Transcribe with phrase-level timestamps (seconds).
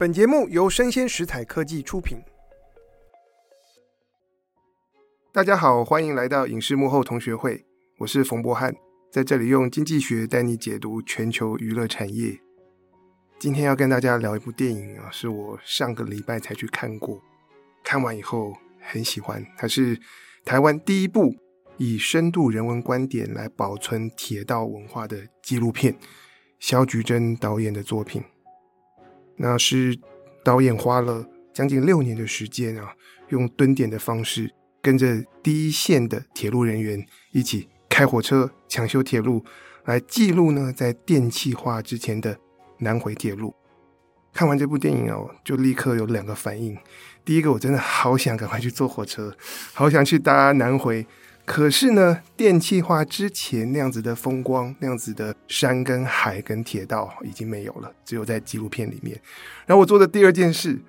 [0.00, 2.16] 本节目由生鲜食材科技出品。
[5.30, 7.66] 大家好，欢迎来到影视幕后同学会，
[7.98, 8.74] 我是冯博翰，
[9.12, 12.40] 在这里用经济学带你解读全球娱乐产业。
[13.38, 17.20] 今天要跟大家聊一部电影啊，是我上个礼拜才去看过，
[17.84, 19.44] 看完以后很喜欢。
[19.58, 20.00] 它是
[20.46, 21.36] 台湾第一部
[21.76, 25.94] 以深度人文观点来保存铁道文化的纪录片，
[26.58, 28.24] 萧菊珍导演的作品。
[29.42, 29.98] 那是
[30.44, 32.92] 导演花了将近六年的时间啊，
[33.30, 34.52] 用蹲点的方式，
[34.82, 37.02] 跟着第一线的铁路人员
[37.32, 39.42] 一起开火车、抢修铁路，
[39.86, 42.38] 来记录呢在电气化之前的
[42.80, 43.54] 南回铁路。
[44.34, 46.76] 看完这部电影哦，就立刻有两个反应：
[47.24, 49.34] 第一个，我真的好想赶快去坐火车，
[49.72, 51.06] 好想去搭南回。
[51.50, 59.20] 可是呢，电气化之前那样子的风光，那样子的山跟海跟铁道已经没有了，只有在纪录片里面。
[59.66, 60.80] 然后我做的第二件事，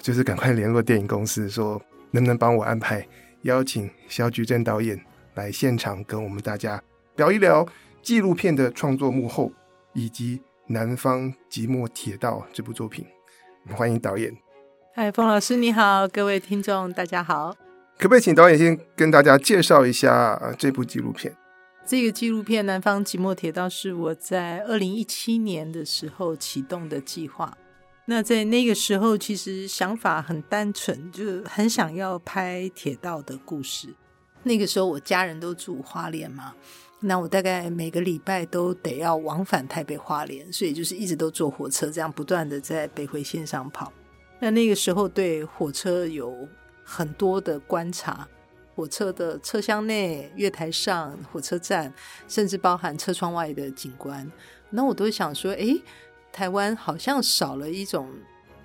[0.00, 3.04] 就是赶快联络电影公司，说能不能帮我安排
[3.42, 4.96] 邀请萧菊贞导演
[5.34, 6.80] 来现场跟我们大家
[7.16, 7.66] 聊一聊
[8.00, 9.50] 纪录片的创作幕后，
[9.94, 13.04] 以及《南方寂寞铁道》这部作品。
[13.74, 14.32] 欢迎导演。
[14.94, 17.69] 嗨，冯老师你好，各位听众大家好。
[18.00, 21.36] 可不可以请导演先跟大家介绍一下这部纪录片？
[21.86, 27.54] 这个纪录片《南方寂寞铁道》是我在二零一七年的时候启动的计划。
[28.06, 33.94] 那在那个时候，其实想法很单纯，就很想要拍铁道的故事。
[34.44, 36.54] 那个时候我家人都住花莲嘛，
[37.00, 43.92] 那我大概每个礼拜都得要往返台北花莲，所以就是一直都坐火车，这样不断的在北回线上跑。
[44.40, 46.48] 那那个时候对火车有
[46.92, 48.26] 很多的观察，
[48.74, 51.92] 火车的车厢内、月台上、火车站，
[52.26, 54.28] 甚至包含车窗外的景观，
[54.70, 55.80] 那我都想说，诶，
[56.32, 58.08] 台湾好像少了一种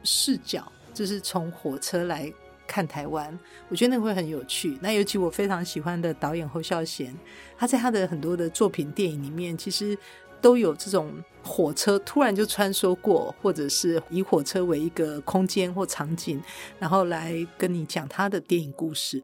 [0.03, 2.33] 视角，就是从火车来
[2.65, 3.37] 看台湾。
[3.69, 4.75] 我觉得那会很有趣。
[4.81, 7.15] 那尤其我非常喜欢的导演侯孝贤，
[7.55, 9.95] 他在他的很多的作品电影里面，其实。
[10.45, 11.11] 都有这种
[11.43, 16.39] 火车突然就穿梭过，或者是以火车为一个空间或场景，
[16.77, 19.23] 然后来跟你讲他的电影故事。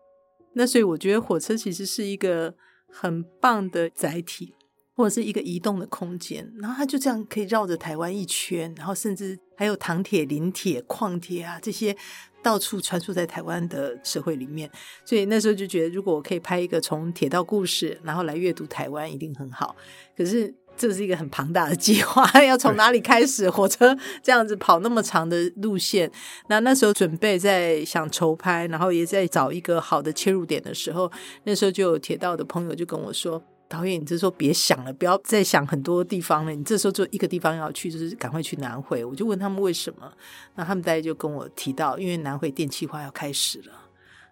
[0.53, 2.55] 那所以我觉得火车其实是一个
[2.91, 4.55] 很棒的载体，
[4.95, 6.51] 或者是一个移动的空间。
[6.57, 11.95] 然后它就这样可以绕着台湾一圈，然后甚至还有糖铁、林铁、矿铁啊这些
[12.41, 14.67] 到处穿梭在台湾的社会里面。
[15.05, 19.75] 所以那时候就觉得，如果我可以拍一个从铁道故事，然后来阅读台湾，一定很好。
[20.17, 20.55] 可是。
[20.77, 23.49] 这是一个很庞大的计划， 要从哪里开始？
[23.49, 26.11] 火车这样子跑那么长的路线，
[26.47, 31.11] 那那时候准备在想筹拍，然后也在找一个好的切入点的时候，
[31.43, 40.11] 那时候就有铁道的朋友就跟我说：“导演，你这时候别想了，不要再想很多地方了，你这时候就一个地方要去，就是赶快去南回。”我就问他们为什么，
[40.55, 43.73] 那他们大家就跟我提到，因为南回电气化要开始了。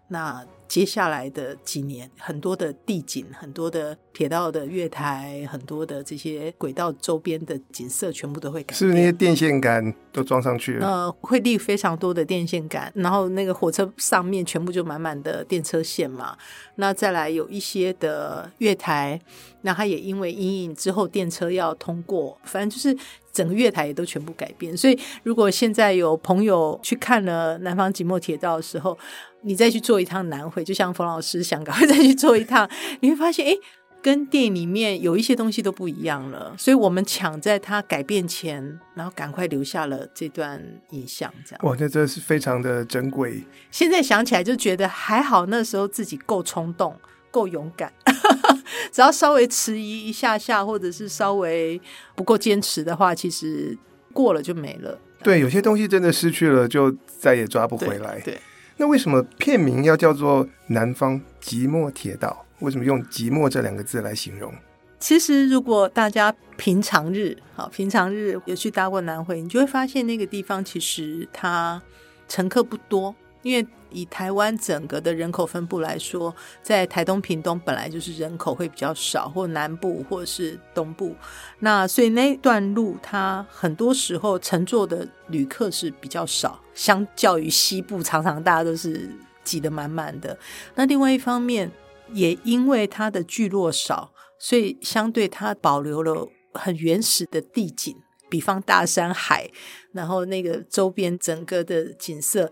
[0.08, 8.78] 那接下来的几年，很多的地景，很多的铁道的月台，很多的这些轨道周边的景色，全部都会改变。
[8.78, 10.86] 是那些电线杆都装上去了？
[10.86, 16.38] 呃，会立非常多的电线杆，然后那个火车上面全部就满满的电车线嘛。
[16.76, 19.20] 那再来有一些的月台，
[19.62, 22.96] 那它也因为阴影之后电车要通过，反正就是
[23.32, 24.76] 整个月台也都全部改变。
[24.76, 28.96] 所以如果现在有朋友去看了《南方即墨铁道》的时候，
[29.42, 32.68] 你再去坐一趟南回，就像冯老师想赶快再去做一趟，
[33.00, 33.56] 你会发现，哎，
[34.02, 36.54] 跟电影里面有一些东西都不一样了。
[36.56, 41.60] 所以我们抢在它改变前，然后赶快留下了这段影像，这样。
[41.64, 43.44] 哇，那真的是非常的珍贵。
[43.70, 46.96] 现在想起来就觉得还好，那时候自己够冲动，
[47.30, 47.92] 够勇敢。
[48.92, 51.80] 只要稍微迟疑一下下，或者是稍微
[52.14, 53.76] 不够坚持的话，其实
[54.12, 54.98] 过了就没了。
[55.22, 58.18] 对，有些东西真的失去了，就再也抓不回来。
[58.20, 58.34] 对。
[58.34, 58.40] 对
[58.80, 62.46] 那为什么片名要叫做《南方即墨铁道》？
[62.64, 64.50] 为什么用“即墨”这两个字来形容？
[64.98, 71.82] 其实，如果大家平常日好，平常日有去搭过南回，你就会发现那个地方其实它
[72.26, 73.66] 乘客不多，因为。
[73.90, 81.14] 以台湾整个的人口分布来说，在台东、屏东本来就是人口会比较少，或南部或是东部，
[81.58, 89.10] 那所以那段路它很多时候乘坐的旅客是比较少，相较于西部，常常大家都是
[89.44, 90.38] 挤得满满的。
[90.74, 91.70] 那另外一方面，
[92.12, 97.96] 也因为它的聚落少，所以相对它保留了很原始的地景，
[98.28, 99.50] 比方大山、海，
[99.92, 102.50] 然后那个周边整个的景色。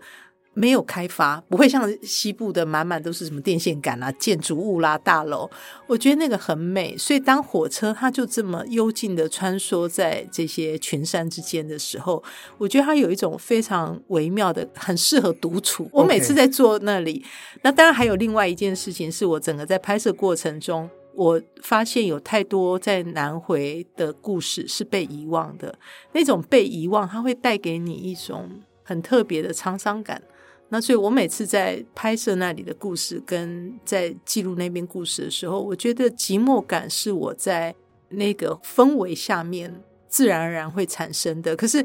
[0.59, 5.49] 没有开发，不会像西部的满满都是什么电线杆啊、建筑物啦、大楼。
[5.87, 12.21] 我觉得那个很美，所以当火车它就这么幽静的穿梭在这些群山之间的时候，
[12.57, 15.89] 我觉得它有一种非常微妙的，很适合独处。
[15.93, 17.23] 我每次在坐那里，
[17.61, 25.79] 那当然还有另外一件事情，是我整个在拍摄过程中，我发现有太多在南回的故事是被遗忘的，
[26.11, 30.21] 那种被遗忘，它会带给你一种很特别的沧桑感。
[30.71, 37.73] 那所以，我每次在拍摄那里的故事，跟在记录那边故事的时候，我觉得寂寞感是我在
[38.09, 41.55] 那个氛围下面自然而然会产生的。
[41.55, 41.83] 可是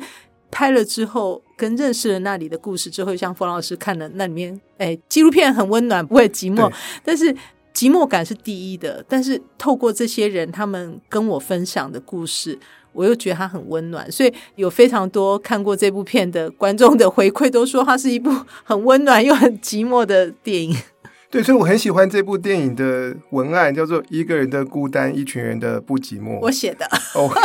[0.50, 6.70] 拍了之后，跟认识了那里的故事之后，像冯老师看了那里面，哎，纪录片很温暖，不会寂寞，
[7.02, 7.32] 但是
[7.72, 9.02] 寂寞感是第一的。
[9.08, 12.58] 但是透过这些人，他们跟我分享的故事。
[12.94, 18.30] 我又觉得它很温暖，所以有非常多看过这部片的观众的回馈，都说它是一部
[18.62, 20.74] 很温暖又很寂寞的电影。
[21.30, 26.36] 对，所以我很喜欢这部电影的文案，叫做《一个人的孤单，一群人的不寂寞》。
[26.40, 27.28] 我写的哦。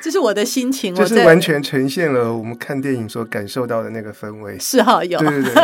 [0.00, 4.56] 这是我的心情，就是完全呈现了我们看电影所感受到的那个氛围。
[4.60, 5.54] 是哈，有对对对，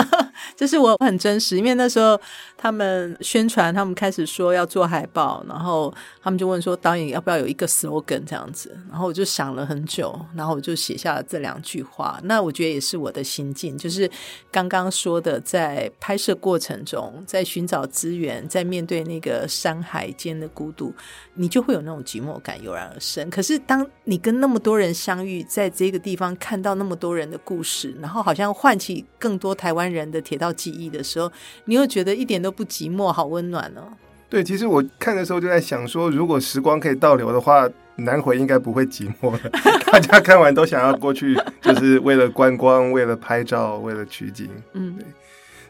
[0.56, 2.20] 这是我很真实，因为那时候
[2.56, 5.92] 他们宣传，他们开始说要做海报，然后
[6.22, 12.20] 他们就问说导演要不要有一个 slogan 这样子，然后我就想了很久，然后我就写下了这两句话。
[12.24, 14.10] 那我觉得也是我的心境，就是
[14.50, 20.94] 刚刚说的，在拍摄过程中，在寻找资源，在面对那个山海间的孤独，
[21.34, 23.28] 你就会有那种寂寞感油然而生。
[23.30, 31.30] 可是当你跟那么多人相遇，在这个地方看到那么多人的故事，然后好像唤起更多台湾人的铁道记忆的时候，
[31.66, 33.92] 你又觉得一点都不寂寞，好温暖哦。
[34.28, 39.38] 对，其实我看的时候就在想说，如果时光可以倒流的话，南回应该不会寂寞了。
[39.92, 44.50] 大家看完都想要过去，就是为了观光，为了拍照，为了取景。
[44.72, 45.06] 嗯，对。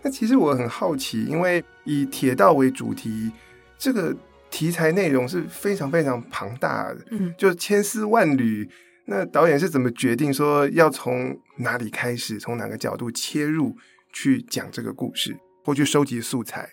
[0.03, 3.31] 那其实我很好奇，因为以铁道为主题，
[3.79, 4.15] 这个。
[4.51, 8.71] 题材内容是非常非常庞大的，嗯，就千丝万缕。
[9.07, 13.77] 那导演是怎么决定说要从哪里开始，从哪个角度切入
[14.15, 16.71] 去讲这个故事，或去收集素材？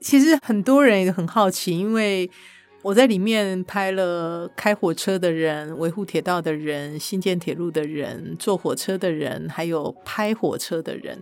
[0.00, 2.30] 其实很多人也很好奇，因为
[2.82, 11.20] 我在里面拍了开火车的人、维护铁道的人、新建铁路的人、坐火车的人，还有拍火车的人，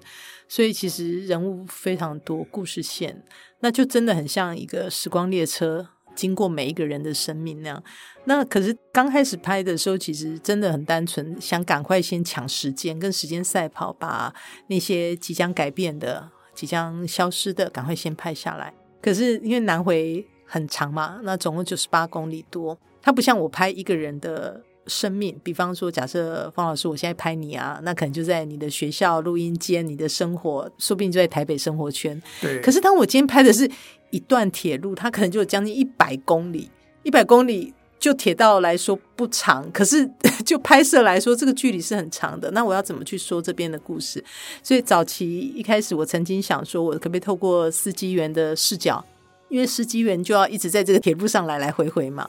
[0.49, 3.23] 所以其实人物非常多，故事线，
[3.61, 5.89] 那就真的很像一个时光列车。
[6.15, 7.83] 经过每一个人的生命那样，
[8.25, 14.35] 那可是刚开始拍的时候，其实真的很单纯，想赶快先抢时间，跟时间赛跑，把
[14.67, 18.75] 那些即将改变的、即将消失的，赶快先拍下来。
[19.01, 25.35] 可是因为南回很长嘛，那总共九十八公里多，它不像我拍一个人的生命。
[25.43, 32.21] 比方说，假设方老师，我现在拍你啊，那可能就在你的学校、录音间，你的生活，说不定就在台北生活圈。
[32.43, 32.61] 对。
[32.61, 33.71] 可是当我今天拍的是。
[34.13, 36.69] 一段铁路，它可能就有将近一百公里。
[37.05, 40.11] 一百公里就铁道来说不长，可是
[40.45, 42.51] 就拍摄来说，这个距离是很长的。
[42.51, 44.25] 那我要怎么去说这边的故事？
[44.65, 49.05] 所以早期一开始，我曾经想说，我可不可以透过司机员的视角？
[49.51, 52.27] 因为司机员就要一直在这个铁路上来来回回嘛。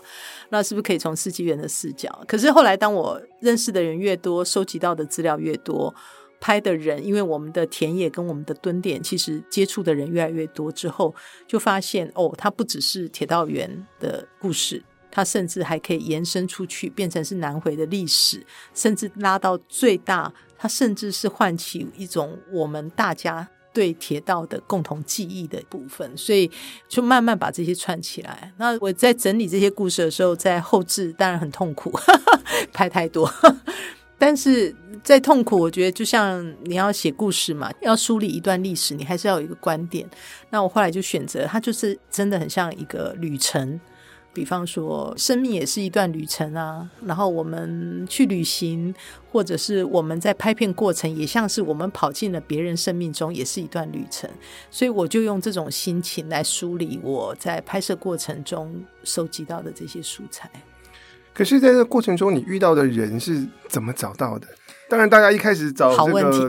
[0.49, 2.23] 那是不是可以从司机员的视角？
[2.27, 5.95] 可是后来，当我认识的人越多，收集到的资料越多。
[6.43, 11.13] 拍的人，因为我们的田野跟我们的蹲点，其实接触的人越来越多之后，
[11.47, 18.43] 就发现哦，它不只是铁道员的故事，它甚至还可以延伸出去，变成是南回的历史，
[18.73, 26.49] 甚至拉到最大，它甚至是唤起一种我们大家对铁道的共同记忆的部分，所以
[26.87, 28.51] 就慢慢把这些串起来。
[28.57, 31.91] 那我在整理这些故事的时候，在后制当然很痛苦，
[32.73, 33.31] 拍太多。
[34.17, 40.07] 但是在痛苦，我觉得就像你要写故事嘛，要梳理一段历史，你还是要有一个观点。
[40.51, 43.79] 那我后来就选择，它就是真的很像一个旅程。
[44.33, 46.89] 比方说，生命也是一段旅程啊。
[47.05, 48.93] 然后我们去旅行，
[49.31, 54.29] 或者是我们在拍片过程，也像是我们跑进了别人生命中，也是一段旅程。
[54.69, 60.49] 所以我就用这种心情来梳理我在拍摄过程中收集到的这些素材。
[61.33, 64.47] 可是，在这个过程中，你遇到的人是怎么找到的？
[64.89, 66.47] 当然，大家一开始找这个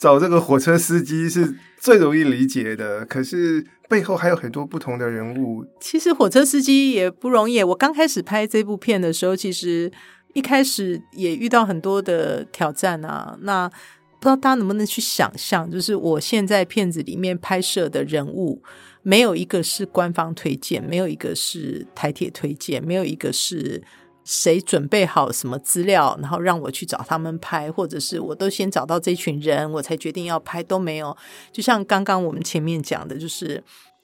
[0.00, 3.04] 找这个火车司机是最容易理解的。
[3.04, 5.64] 可是背后还有很多不同的人物。
[5.80, 7.62] 其实火车司机也不容易。
[7.62, 9.92] 我刚开始拍这部片的时候，其实
[10.32, 13.38] 一开始也遇到很多的挑战啊。
[13.42, 18.62] 那不知道大家能不能去想象，就是我现在片子里面拍摄的人物。
[19.02, 23.82] 没有一个是官方推荐，没有一个是台铁推荐，没有一个是
[24.32, 31.16] 谁准备好什么资料，然后让我去找他们拍，或者是我都先找到这群人，我才决定要拍，都没有。
[31.50, 33.60] 就像刚刚我们前面讲的，就是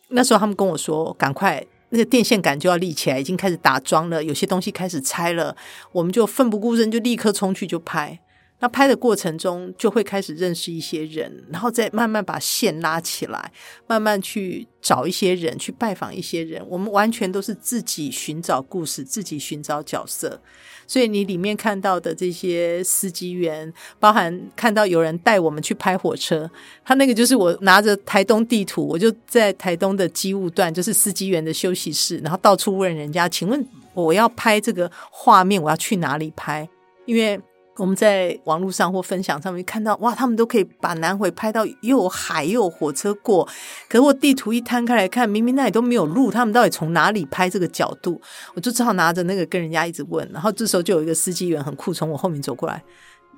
[0.09, 5.55] 那时候他们跟我说，赶快那个电线杆就要立起来，已经开始打桩了，有些东西开始拆了，
[5.93, 8.19] 我们就奋不顾身就立刻冲去就拍。
[8.59, 13.53] 那拍的过程中，就会开始认识一些人，然后再慢慢把线拉起来，
[13.87, 16.65] 慢慢去找一些人，去拜访一些人。
[16.69, 20.41] 我们完全都是自己寻找故事，自己寻找角色。
[20.89, 26.49] 所以你里面看到的这些司机员，包含看到有人带我们去拍火车，
[26.85, 36.69] 他那个就是我拿着台东地图，我就在台东的机务段，就是司机员的休息室，然后到处问人家，请问我要拍这个画面，我要去哪里拍？
[37.05, 37.41] 因为
[37.77, 43.47] 我们在网络上或分享上面看到，哇，他们都可以把南回拍到又有海又有火车过。
[43.89, 48.21] 可是我地图一摊开来看，明明那里都没有路，他们到底从哪里拍这个角度？
[48.55, 50.29] 我就只好拿着那个跟人家一直问。
[50.33, 52.83] 然后这时候就有一个司机员很酷，从我后面走过来：“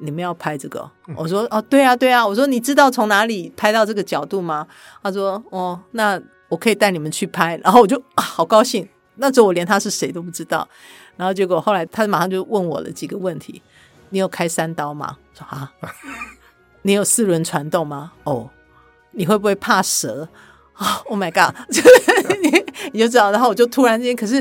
[0.01, 4.67] 你们要拍这个？”我说：“哦，对啊，对啊。”我说：“你知道从哪里拍到这个角度吗？”
[5.03, 8.89] 他说：“哦，那我可以带你们去拍。”然后我就啊，好高兴。
[9.17, 10.69] 那时候我连他是谁都不知道。
[11.17, 13.61] 然后结果后来他马上就问我了几个问题。
[14.11, 15.17] 你有开三刀吗？
[15.35, 15.73] 说啊，
[16.83, 18.13] 你有四轮传动吗？
[18.25, 18.49] 哦，
[19.13, 20.29] 你会不会怕蛇？
[20.77, 21.55] 哦，Oh my god！
[22.41, 24.41] 你 你就知道，然后我就突然间，可是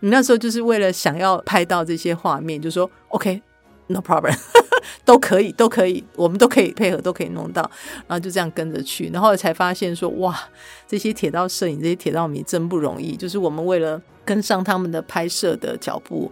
[0.00, 4.32] 你那时候就是为了想要拍到这些画面，就说 OK，no problem，
[5.04, 7.62] 都可以，都可以，我们都可以配合，都可以弄到，
[8.06, 10.38] 然后就这样跟着去，然后才发现说哇，
[10.86, 16.30] 这些铁道摄影，这些铁道迷真不容易，就是我们为了跟上他们的拍摄的脚步。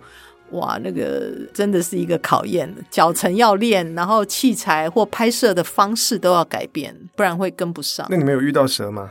[0.52, 8.06] 哇，那个真的是一个考验，脚程要练，然后器材或拍摄的方式都要改变，不然会跟不上。
[8.10, 9.10] 那你没有遇到蛇吗？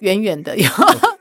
[0.00, 0.68] 远远的有，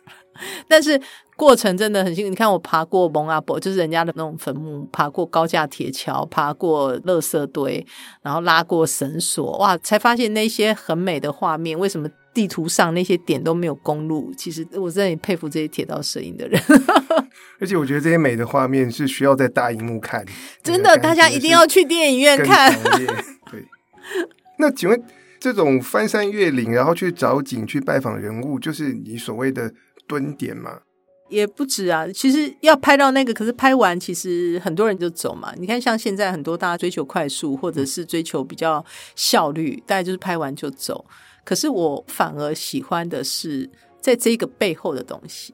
[0.69, 1.01] 但是
[1.35, 2.29] 过程真的很辛苦。
[2.29, 7.85] 你看，我爬过蒙阿伯，就是人家的那种坟墓，爬过高架铁桥，爬过垃圾堆，
[8.21, 11.77] 然后拉过绳索，哇，才发现那些很美的画面。
[11.77, 12.07] 为什么
[12.37, 14.31] 地图上那些点都没有公路？
[14.37, 16.61] 其实我真的很佩服这些铁道摄影的人。
[17.59, 20.23] 而且我觉得这些美的画面是需要在大荧幕看，
[20.61, 22.71] 真的，大家一定要去电影院看。
[22.83, 23.65] 对，
[24.59, 25.03] 那请问
[25.39, 29.73] 这种翻山越岭，然后去找景、去拜访人物，就是你所谓的
[30.07, 30.81] 蹲点吗？
[31.29, 35.51] 也不止啊，其实要拍到那个，可是拍完其实很多人就走嘛。
[35.57, 41.03] 你看，像现在很多大家追求快速，或者是追求比较效率，大家就是拍完就走。
[41.47, 43.69] 可是我反而喜欢的是
[44.01, 45.53] 在这个背后的东西。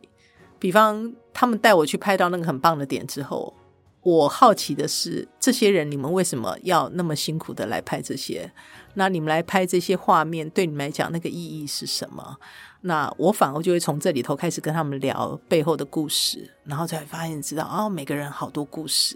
[0.58, 3.54] 比方，他们带我去拍到那个很棒的点之后，
[4.02, 8.52] 我好奇的是，这些人你们为什么要那么辛苦的来拍这些？
[8.96, 12.38] 那你们来拍这些画面，对你们来讲那个意义是什么？
[12.82, 19.16] 那我反而就会从这里头开始跟他们聊背后的故事，然后才发现知道哦，每个人好多故事。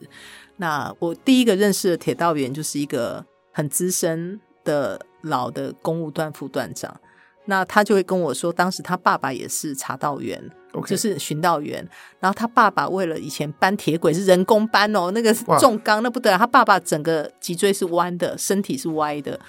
[0.57, 6.99] 那我第一个认识的铁道员就是一个很资深的老的公务段副段长。
[7.45, 10.51] 那他就会跟我说，当时他爸爸也是查道员.
[10.85, 11.87] 就是巡道员。
[12.19, 16.37] 然后他爸爸为了以前搬铁轨是人工搬哦，那个重钢那不得了。
[16.37, 19.39] 他爸爸整个脊椎是弯的，身体是歪的。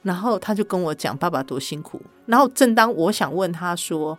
[0.00, 2.00] 然后他就跟我讲爸爸多辛苦。
[2.26, 4.18] 然后正当我想问他说：“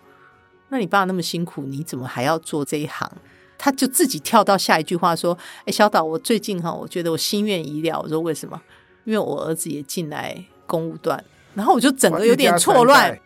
[0.69, 3.11] 那你爸爸那么辛苦，你怎么还要做这一行？”
[3.57, 8.61] 他就自己跳到下一句话说：“哎，小岛，我最近哈，我觉得我心愿已了。”我说：“为什么？
[9.03, 13.17] 因为我儿子也进来公务段。”然后我就整个有点错乱。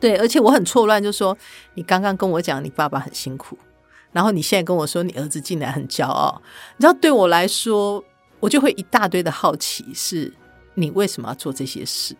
[0.00, 1.36] 对，而且我很错乱，就说
[1.74, 3.58] 你刚刚跟我讲你爸爸很辛苦，
[4.12, 6.40] 然后你现在跟我说你儿子进来很骄傲，
[6.76, 8.02] 你知道对我来说，
[8.40, 10.32] 我就会一大堆的好奇，是
[10.74, 12.14] 你为什么要做这些事？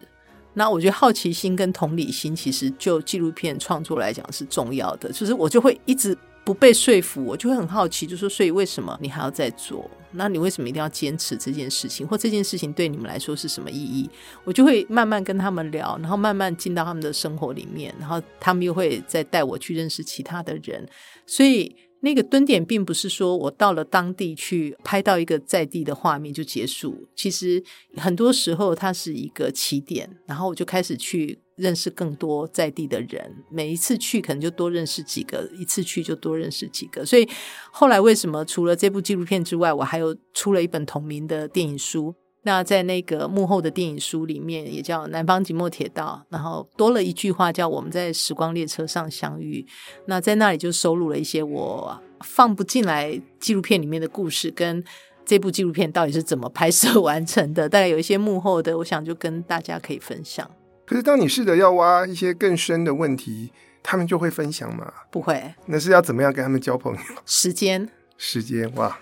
[0.55, 6.17] 那我觉得好奇心跟同理心，其实就纪录片创作来讲是重要的，就是我就会一直。
[6.47, 9.91] 不被说服，我就会很好奇，就说，所以为什么你还要再做？
[10.15, 12.07] 那你为什么一定要坚持这件事情？
[12.07, 14.09] 或这件事情对你们来说是什么意义？
[14.45, 20.89] 我就会慢慢跟他们聊，然后慢慢进到他们的生活里面，然后他们又会再带我去认识其他的人，
[21.27, 21.77] 所以。
[22.01, 27.65] 那个蹲点并不是说我到了当地去拍到一个在地的画面就结束，其实
[27.97, 37.29] 很多时候它是一个起点，然后我就开始去认识更多在地的人，每一次去可能就多认识几个，一次去就多认识几个，所以
[37.71, 42.15] 后来为什么除了这部纪录片之外，我还有出了一本同名的电影书。
[42.47, 49.67] 那在那个幕后的电影书里面，也叫《南方寂寞铁道》，然后多了一句话叫“我们在时光列车上相遇”。
[50.07, 54.85] 那在那里就收录了一些我放不进来纪录片里面的故事，跟
[55.25, 60.51] 这部纪录片到底是怎么拍摄完成的，大概有一些幕后的，我想就跟大家可以分享。
[60.87, 63.51] 可是当你试着要挖一些更深的问题，
[63.83, 64.93] 他们就会分享吗？
[65.11, 65.55] 不会。
[65.67, 67.01] 那是要怎么样跟他们交朋友？
[67.25, 68.99] 时间，时间，哇！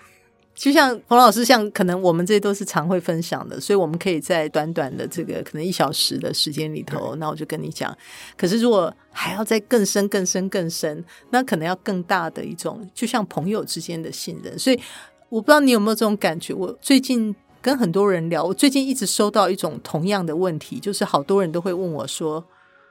[0.55, 7.95] 就像冯老师，像可能我们这些都是常会分享的，所以我们可以在短短的这个可能一小时的时间里头，那我就跟你讲。
[8.37, 14.57] 可是如果还要再更深、更深、更深，那可能要更大的一种，就像朋友之间的信任。
[14.59, 14.79] 所以
[15.27, 16.53] 我不知道你有没有这种感觉。
[16.53, 22.45] 我最近跟很多人聊，我最近一直收到一种同样的问题，就是好多人都会问我说：“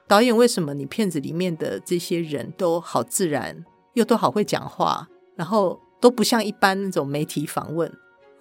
[0.08, 7.88] 导演，为什么你片子里面的这些人都好自然，又都好会讲话，然后？”都不像一般那种媒体访问，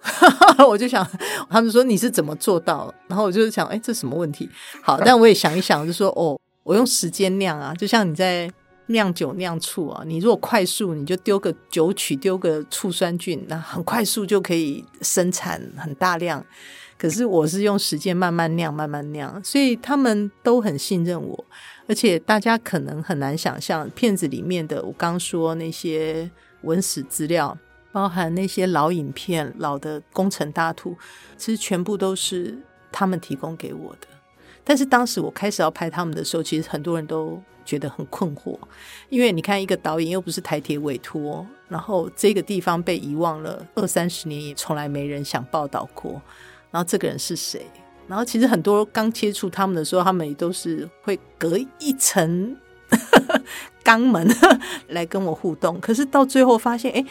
[0.68, 1.08] 我就想，
[1.48, 2.92] 他们说你是怎么做到？
[3.06, 4.50] 然后我就是想，哎，这什么问题？
[4.82, 8.50] 好，但我也想一想，就说，哦，我用时间量啊，就像你在
[8.92, 16.44] 酿酒酿醋啊，你如果快速，你就丢个酒曲，丢个醋酸菌，那很快速就可以生产很大量。
[16.96, 21.44] 可是我是用时间慢慢酿，慢慢酿，所以他们都很信任我，
[21.88, 26.30] 而且大家可能很难想象片子里面的我刚说那些。
[26.62, 27.58] 文史资料，
[27.90, 30.96] 包含那些老影片、老的工程大图，
[31.36, 32.56] 其实全部都是
[32.92, 34.06] 他们提供给我的。
[34.64, 38.58] 但是当时我开始要拍他们的时候，其实很多人都觉得很困惑，
[39.08, 46.20] 因为你看，一个导演又不是台铁委托，然后这个地方被遗忘了二三十年，也从来没人想报道过。
[46.70, 47.66] 然后这个人是谁？
[48.06, 52.56] 然后其实很多刚接触他们的时候，他们也都是会隔一层。
[53.82, 54.28] 肛门
[54.88, 57.04] 来跟我互动，可是到最后发现，哎，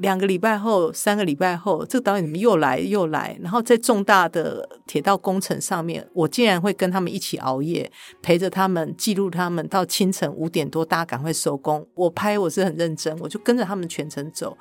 [0.00, 3.38] 两个礼拜后、三个礼拜后，这个导演怎么又来又来？
[3.42, 7.90] 然后在重大的铁道工程上面，我竟然会跟他们一起熬夜，
[8.22, 11.86] 陪着他们记录他们到清晨五点多，大家赶快收工。
[11.94, 14.56] 我拍我是很认真，我就跟着他们全程走。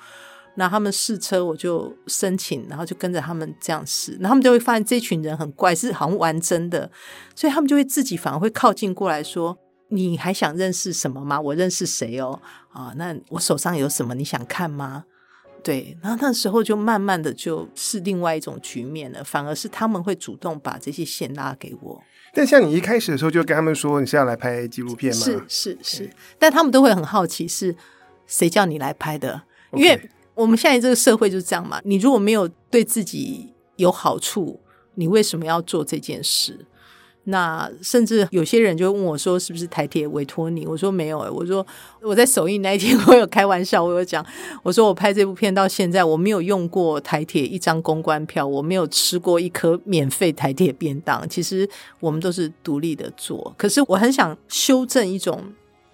[0.56, 4.14] 那他们试车，我就申请，然后就跟着他们这样试。
[4.14, 6.90] 然后他们就会发现这群人很怪，是好像玩真的，
[7.36, 9.56] 所以他们就会自己反而会靠近过来说。
[9.90, 11.40] 你还想认识什么吗？
[11.40, 12.42] 我认识谁哦？
[12.74, 14.16] 啊，那我手上有什么？
[14.16, 15.06] 你想看吗？
[15.68, 22.02] 对，然后那时候就慢慢的就是另外一种局面了，反而是他们会主动把这些线拉给我。
[22.34, 25.22] 但像你一开始的时候就跟他们说你是要来拍纪录片吗？
[25.22, 26.10] 是是是，
[26.40, 27.76] 但他们都会很好奇是
[28.26, 29.42] 谁叫你来拍的.
[29.74, 31.82] 因为我们现在这个社会就是这样嘛。
[31.84, 34.62] 你如果没有对自己有好处，
[34.96, 36.66] 你为什么要做这件事？
[37.30, 41.66] 那甚至有些人就问我说：“是不是台铁委托你？”我说：“没有。”，我说
[42.02, 44.26] 我在首映那一天，我有开玩笑，我有讲，
[44.64, 51.28] 我说我拍这部片到现在，我没有用过台铁一张公关票，我没有吃过一颗免费台铁便当。
[51.28, 53.54] 其实我们都是独立的做。
[53.58, 55.44] 可是我很想修正一种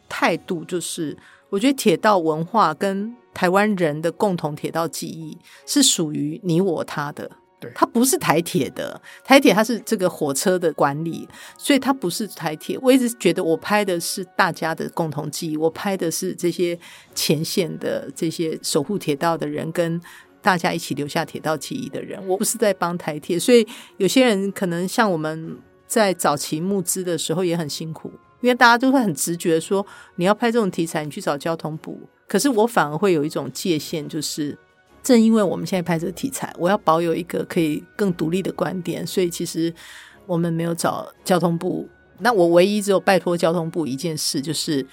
[0.08, 1.18] 态度，就是
[1.50, 7.32] 我觉得铁道文化跟台湾人的共同铁道记忆是属于你我他的。
[7.76, 12.78] 它不是台铁的，台铁它是这个火车的管理，所以它不是台铁。
[12.82, 16.78] 我一直觉得我拍的是大家的共同记忆，我拍的是这些
[17.14, 20.02] 前线的这些守护铁道的人，跟
[20.42, 22.20] 大家一起留下铁道记忆的人。
[22.28, 32.00] 我不是在帮台铁，所以有些人可能像我们在早期募资的时候也很辛苦，因为大家都会很直觉说，你要拍这种题材，你去找交通部。
[32.28, 34.58] 可是我反而会有一种界限，就是。
[35.04, 39.74] 正因为我们现在拍这个题材，我要保有一个可以更独立的观点，所以其实
[40.26, 41.88] 我们没有找交通部。
[42.20, 44.86] 那我唯一只有拜托交通部一件事，就是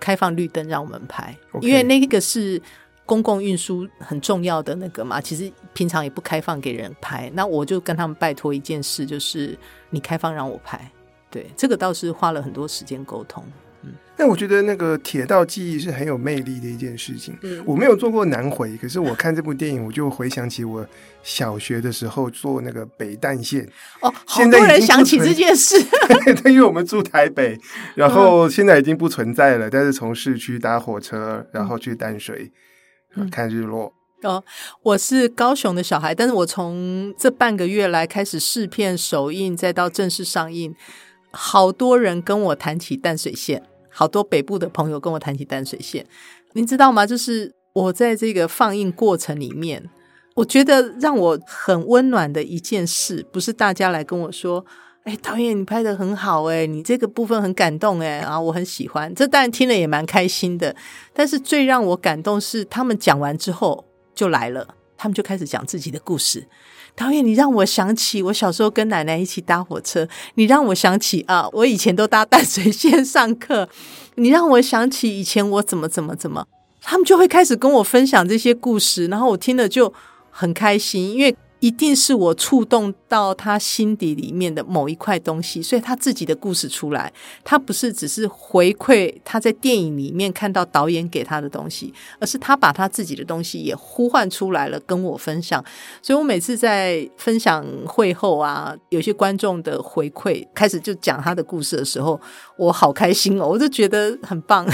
[0.00, 2.60] 开放绿灯让我们拍.因为那个是
[3.06, 5.20] 公共运输很重要的那个嘛。
[5.20, 9.56] 其实平常也不开放给人拍，那我就跟他们拜托一件事，就是
[9.90, 10.90] 你开放让我拍。
[11.30, 13.44] 对，这个倒是花了很多时间沟通。
[14.14, 17.36] 但我觉得那个铁道记忆是很有魅力的一件事情。
[17.42, 20.86] 嗯，我没有做过南回，可是我看这部电影，我就回想起我
[21.22, 23.66] 小学的时候坐那个北淡线。
[24.00, 25.76] 哦，好多人想起这件事。
[26.42, 27.58] 对，因为我们住台北，
[27.94, 29.68] 然后现在已经不存在了。
[29.68, 32.52] 但是从市区搭火车，然后去淡水，
[33.16, 33.92] 嗯，看日落。
[34.22, 34.44] 哦，
[34.82, 40.72] 我是高雄的小孩，但是我从这半个月来开始试片、首映，再到正式上映，
[41.32, 43.64] 好多人跟我谈起淡水线。
[43.92, 46.06] 好多北部的朋友跟我谈起淡水线，
[46.54, 47.06] 您知道吗？
[47.06, 49.88] 就是我在这个放映过程里面，
[50.34, 54.64] 我觉得让我很温暖的一件事，不是大家来跟我说
[55.04, 60.74] ：“哎，导演你拍得很好，哎，你这个部分很感动，哎，啊，我很喜欢。”这当然听了也蛮开心的。
[61.12, 66.46] 但是最让我感动是，他们讲完之后就来了，他们就开始讲自己的故事。
[66.94, 73.68] 导演，你让我想起我小时候跟奶奶一起搭火车，你让我想起啊，我以前都搭淡水线上课，
[74.14, 76.46] 你让我想起以前我怎么怎么怎么，
[76.80, 79.92] 他们就会开始跟我分享这些故事，然后我听了就
[80.30, 87.12] 很开心，因为一定是我触动到他心底里面的某一块东西，所以他自己的故事出来，
[87.44, 95.64] 他不是只是回馈他在电影里面看到导演给他的东西，而是他把他自己的东西也呼唤出来了，跟我分享。
[96.02, 102.20] 所以我每次在分享会后啊，有些观众的回馈开始就讲他的故事的时候，
[102.56, 104.66] 我好开心哦，我就觉得很棒。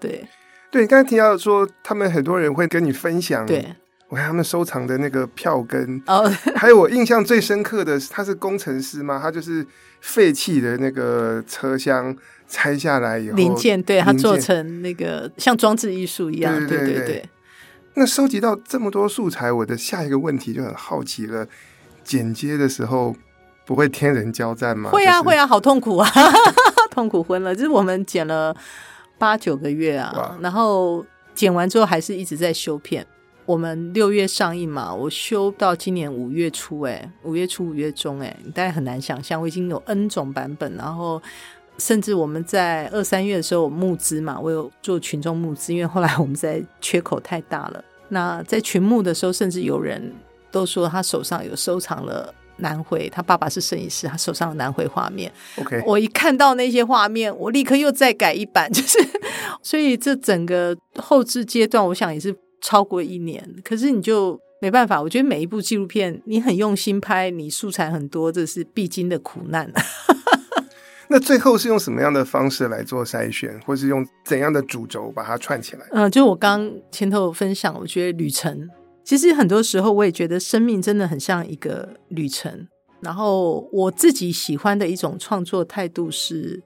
[0.00, 0.24] 对，
[0.70, 3.74] 对，你刚才提到说，他们很多人会跟你分享，对。
[4.14, 9.66] 我看他们收藏的那个票根哦， 还有我印象最深刻的是，他是工程师嘛，他就是
[10.00, 17.28] 废弃的那个车厢拆下来以后，零件对他做成那个像装置艺术一样，对对对，对，对。
[17.94, 21.44] 那收集到这么多素材，我的下一个问题就很好奇了：
[22.04, 23.16] 剪接的时候
[23.66, 24.90] 不会天人交战吗？
[24.90, 26.08] 会啊，会啊，好痛苦啊，
[26.92, 27.52] 痛苦昏了。
[27.52, 28.54] 就是我们剪了
[29.18, 33.04] 八九个月啊，然后剪完之后还是一直在修片。
[33.46, 41.20] 我们六月上映嘛，我修到今年五月初，哎，五月初五月中，哎，大家很难想象，我已经有 N 种版本，然后
[41.76, 47.84] 甚至我们在二三月的时候募资嘛，我有做群众募资，因为后来我们在缺口太大了。
[48.08, 50.10] 那在群募的时候，甚至有人
[50.50, 55.30] 都说他手上有收藏了南回，他爸爸是摄影师，他手上有南回画面。
[55.56, 58.98] OK，我一看到那些画面，我立刻又再改一版，就是
[59.60, 62.34] 所以这整个后置阶段，我想也是。
[62.64, 65.00] 超过一年，可是你就没办法。
[65.00, 69.70] 我觉得每一部纪录片，你很用心拍，你素材很多，这是必经的苦难。
[71.08, 75.86] 那最后是用什么样的方式来做筛选，或是用怎样的主轴把它串起来？
[75.90, 78.66] 嗯，就我刚前头分享，我觉得旅程，
[79.04, 82.66] 其实很多时候我也觉得生命真的很像一个旅程。
[83.02, 86.62] 然后我自己喜欢的一种创作态度是。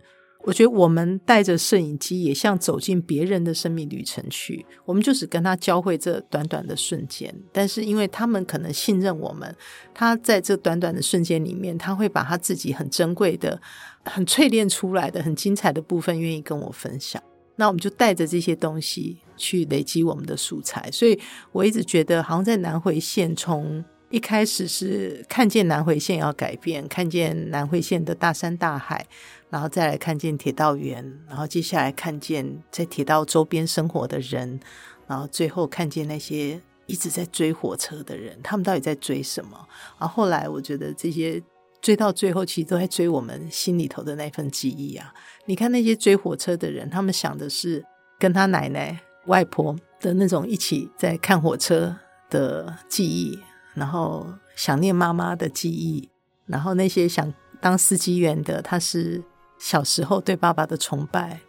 [0.49, 4.65] 我觉得我们带着摄影机，也像走进别人的生命旅程去。
[4.87, 9.55] 我们就只跟他交汇这短短的瞬间，但是因为他们可能信任我们，
[9.93, 13.61] 他在这短短的瞬间里面，他会把他自己很珍贵的、
[14.07, 17.23] 很淬炼出来的、很精彩的部分，愿意跟我分享。
[17.57, 20.89] 那我们就带着这些东西去累积我们的素材。
[20.91, 21.21] 所以
[21.53, 29.07] 我一直觉得，好像在南回线，从一开始是看见南回线要改变，看见南回线的大山大海。
[29.51, 34.61] 然后再来看见铁道员，然后接下来看见在铁道周边生活的人，
[35.07, 39.67] 然后最后看见那些一直在追火车的人，他们到底在追什么？
[39.99, 41.43] 然后后来我觉得这些
[41.81, 45.15] 追到最后，其实都在追我们心里头的那份记忆啊！
[45.47, 47.83] 你看那些追火车的人，他们想的是
[48.19, 51.97] 跟他奶奶、外婆的那种一起在看火车
[52.29, 53.39] 的记忆，
[53.73, 56.07] 然后想念妈妈的记忆，
[56.45, 57.33] 然后那些想
[57.63, 59.25] 当司机员的，他是。
[59.59, 61.41] 小时候对爸爸的崇拜，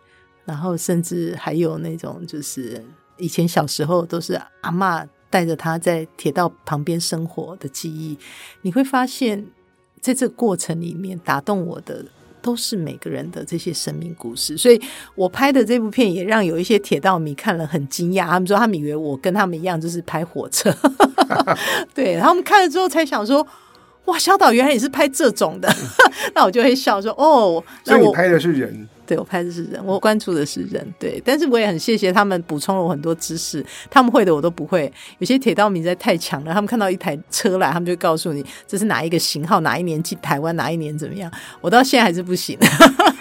[0.45, 2.84] 然后甚至还有那种，就是
[3.17, 8.17] 以前小时候都是阿嬷带着他在铁道旁边生活的记忆。
[8.63, 9.45] 你会发现，
[10.02, 12.04] 在这个过程里面，打动我的
[12.41, 14.58] 都是每个人的这些生命故事。
[14.58, 14.82] 所以
[15.13, 20.76] 我拍的这部片也让有一些铁道迷看了很惊讶，他们说他们以为我跟他们一样，就是拍火车。
[21.93, 23.45] 对，他们看了之后才想说。
[24.10, 25.72] 哇，小岛原来也是拍这种的，
[26.34, 34.91] 那我就会笑说哦，所以你拍的是人，对，我拍的是人，我关注的是人，对，但是我也很谢谢他们补充了我很多知识，他们会的我都不会。
[35.19, 42.58] 有些铁道迷在太强了，他们看到一台车来，他们就告诉你这是哪一个型号，哪一年进台湾，哪一年怎么样，我到现在还是不行。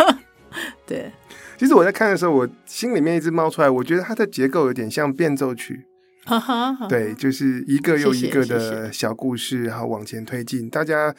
[0.86, 1.10] 对，
[1.58, 5.84] 其实我在看的时候，我心里面一直冒出来，我觉得它的结构有点像变奏曲。
[6.38, 10.68] 哈哈，对， 就是一个又一个的小故事，然后往前推进。
[10.68, 11.14] 大家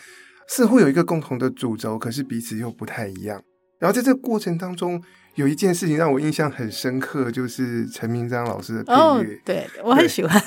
[0.47, 3.41] 似乎有一个共同的主轴，可是彼此又不太一样。
[3.79, 5.01] 然后在这个过程当中，
[5.35, 8.99] 有一件事情让我印象很深刻，就是陈明章老师的配乐。
[8.99, 10.37] 哦，对，我很喜欢。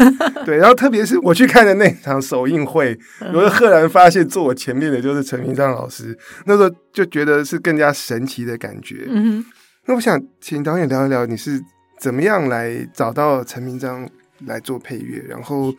[0.44, 2.98] 对， 对，然后特别是我去看的那场首映会，
[3.32, 6.16] 我就赫然发现坐我前面的就是陈明章老师。
[6.44, 9.06] 那时候就觉得是更加神奇的感觉。
[9.08, 9.46] 嗯哼。
[9.86, 11.58] 那我想请导演聊一聊，你是
[11.98, 14.06] 怎么样来找到陈明章？
[14.46, 15.74] 来做配乐，然后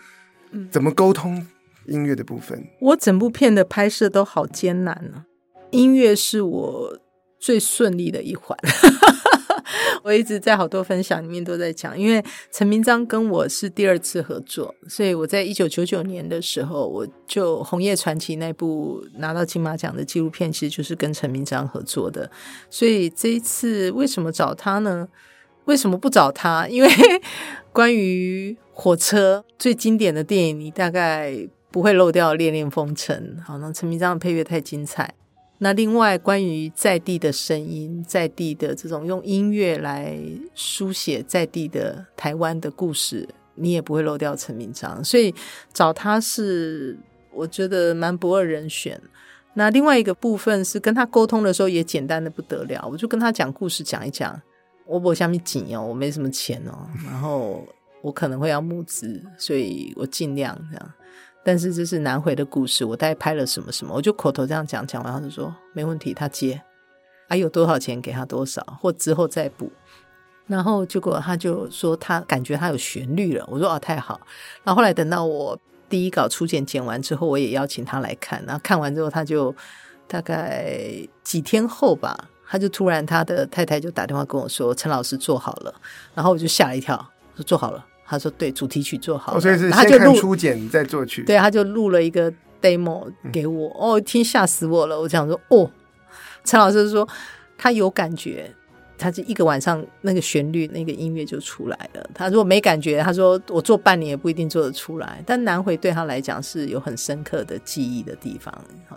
[0.72, 1.46] 怎么沟通
[1.88, 2.66] 音乐的部分？
[2.80, 5.26] 我整部片的拍摄都好艰难啊！
[5.72, 7.00] 音乐是我
[7.40, 8.58] 最顺利的一环。
[10.04, 12.22] 我一直在好多分享里面都在讲，因为
[12.52, 22.30] 陈明章跟我是第二次合作，所以我在一九九九年的时候，我就《红叶传奇》那部拿到金马奖的纪录片，其实就是跟陈明章合作的。
[22.70, 25.08] 所以这一次为什么找他呢？
[25.66, 26.68] 为什么不找他？
[26.68, 26.90] 因为
[27.72, 31.36] 关于火车最经典的电影，你大概
[31.72, 33.38] 不会漏掉《恋恋风尘》。
[33.44, 35.14] 好，那陈明章的配乐太精彩。
[35.60, 40.18] 那另外关于在地的声音，在地的这种用音乐来
[40.54, 45.02] 书写在地的台湾的故事，你也不会漏掉陈明章。
[45.04, 45.34] 所以
[45.72, 46.98] 找他是
[47.32, 49.00] 我觉得蛮不二人选。
[49.54, 54.42] 那另外一个部分是跟他沟通的时候也简单的不得了，我就跟他讲故事讲一讲。
[54.86, 57.66] 我不下面紧哦，我没什么钱哦，然后
[58.02, 60.92] 我可能会要募资，所以我尽量这样。
[61.46, 66.62] 但是这是南回的故事，我大概拍了什么什么，我就口头这样讲，讲完他就说没问题，他接。
[67.30, 69.72] 还、啊、有多少钱给他多少，或之后再补。
[70.46, 74.20] 然后结果他就说他感觉他有旋律了，我说哦太好。
[74.64, 75.58] 然后后来等到我
[75.90, 79.56] 第一稿初剪剪完之后，我也邀请他来看，然后看完之后他就
[80.08, 80.76] 大概
[81.24, 82.30] 几天后吧。
[82.48, 85.74] 他就突然，他的太太就打电话跟我说：“陈老师做好了。”
[86.14, 86.96] 然后我就吓了一跳，
[87.36, 91.24] 说：“做好了。”他说：“对，主题曲做好了。”所以是先看初剪再作曲。
[91.24, 93.70] 对，他就录了一个 demo 给我。
[93.70, 95.00] 嗯、哦，听吓死我了！
[95.00, 95.72] 我想说：“哦，
[96.44, 97.08] 陈老师说
[97.58, 98.54] 他有感觉。”
[99.04, 102.10] 他这一个晚上，那个旋律、那个音乐就出来了。
[102.14, 105.22] 他如果没感觉，他说我做半年也不一定做得出来。
[105.26, 108.54] 但南回对他来讲是有很深刻的记忆的地方，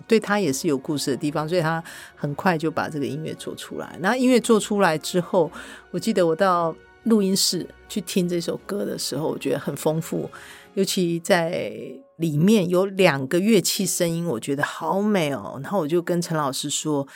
[0.07, 1.83] 对他也是有故事的地方，所以他
[2.15, 3.97] 很快就把这个音乐做出来。
[4.01, 5.51] 那音乐做出来之后，
[5.91, 10.31] 我记得我到录音室去听这首歌的时候，我觉得很丰富，
[10.75, 11.73] 尤其在
[12.19, 15.59] 里面有两个乐器声音，我觉得好美哦。
[15.63, 17.07] 然后我就跟陈老师说。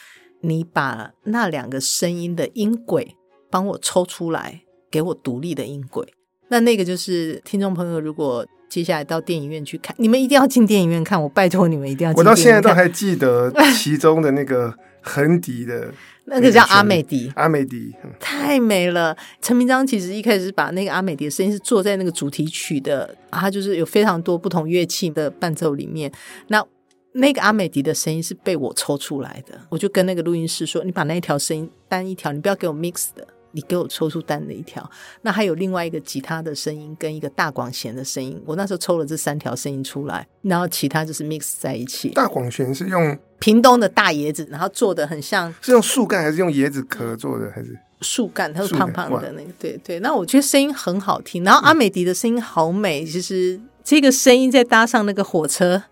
[0.43, 3.17] 你把那两个声音的音轨
[3.51, 6.07] 帮我抽出来，给我独立的音轨。
[6.49, 11.21] 那那个就是听众朋友，如果接下来到电影院去看，你们一定要进电影院看。
[11.23, 12.31] 我拜托你们一定要进电影院看。
[12.31, 15.93] 我到现在都还记得其中的那个横笛的，
[16.27, 17.33] 那个叫阿美迪。
[17.37, 19.17] 阿美迪、嗯、太美了。
[19.41, 26.11] 陈明章其实一开始把那个阿美迪的声音是做在那个主题曲的，它就是有非常多不同乐器的伴奏里面。
[26.49, 26.65] 那
[27.13, 34.89] 那个阿美迪的声音是被我抽出来的，我就跟那个录音师说：“你把那一条声音单一条，你不要给我 mix 的，你给我抽出单的一条。
[35.23, 42.11] 那还有另外一个吉他的声音跟一个大广弦的声音，我那时候抽了这三条声音出来，然后其他就是 mix 在一起。
[42.11, 47.51] 大广弦是用屏东的大椰子，然后做的很像，是用树干还是用椰子壳做的？
[47.51, 48.55] 还是树干？
[48.55, 49.99] 它是胖胖的那个，对对。
[49.99, 55.83] 那我觉得声音很好听，然后阿美迪的声音好美，其实这个声音再搭上那个火车，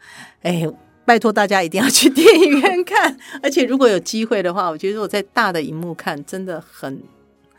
[0.42, 0.64] 哎。
[1.08, 7.02] 拜托大家一定要去电影院看，而且如果有机会的话，我觉得我在大的荧幕看真的很，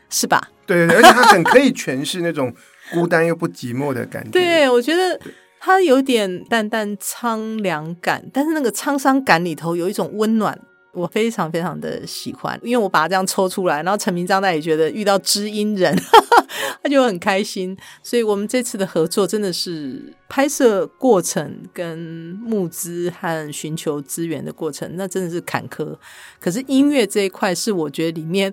[0.08, 0.40] 是吧？
[0.66, 2.54] 对而且它很可以诠释那种
[2.92, 4.30] 孤单又不寂寞的感觉。
[4.30, 5.18] 对，我觉得
[5.58, 10.56] 它有点淡淡苍凉感，但是那个沧桑感里头有一种温暖。
[10.92, 15.96] 我非常非常的喜欢，因为我把它这样抽出来，然后陈明章他也觉得遇到知音人，
[16.82, 17.76] 他就很开心。
[18.02, 21.98] 所以，我们这次的合作真的是拍摄过程跟
[22.44, 25.96] 募资和寻求资源的过程，那真的是坎坷。
[26.40, 28.52] 可是音乐这一块是我觉得里面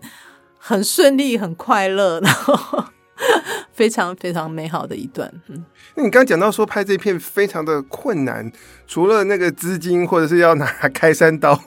[0.58, 2.84] 很顺利、很快乐，然后。
[3.74, 5.32] 非常非常美好的一段。
[5.48, 8.52] 嗯，那你刚刚讲到说拍这片非常的困难，
[8.88, 11.60] 除了那个资金或者是要拿开山刀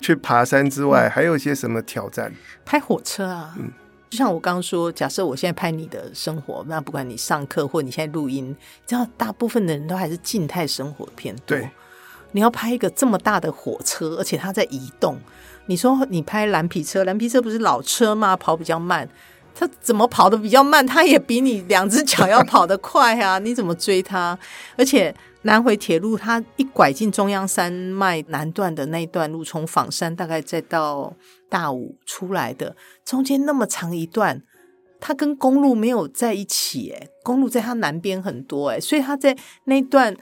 [0.00, 2.32] 去爬山之外，嗯、还有一些什么挑战？
[2.64, 3.70] 拍火车啊，嗯，
[4.08, 11.56] 就像我刚刚说，假设我现在拍你的生活，那不管你上课或你现在录音，你知道大部分的人都还是静态生活片多。
[11.56, 11.70] 对，
[12.32, 15.18] 你要拍一个这么大的火车，而且它在移动。
[15.66, 18.36] 你说你拍蓝皮车，蓝皮车不是老车吗？
[18.36, 19.08] 跑比较慢。
[19.54, 20.86] 他怎么跑得比较慢？
[20.86, 23.38] 他也比你两只脚要跑得快啊！
[23.38, 24.38] 你怎么追他？
[24.76, 31.14] 而且南回铁路，它一拐进中央山脉南段的那一段路，从枋山大概再到
[31.48, 34.42] 大武出来的中间那么长一段，
[34.98, 40.16] 它跟公路没有在一起，哎，公路在它南边很多，哎，所以它在那段。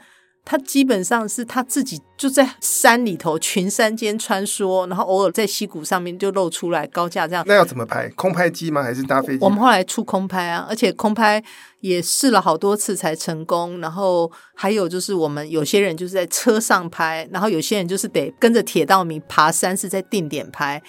[0.49, 7.43] 他基本上是他自己就在山里头群山间穿梭，然后偶尔在溪谷上面就露出来高架这样。
[7.45, 8.09] 那要怎么拍？
[8.15, 8.81] 空拍机吗？
[8.81, 9.45] 还是搭飞机？
[9.45, 11.43] 我们后来出空拍啊，而且空拍
[11.81, 13.79] 也试了好多次才成功。
[13.79, 20.81] 然后还有就是我们有些人就是在车上拍，然后有些人就是得跟着铁道迷爬山，是在定点拍。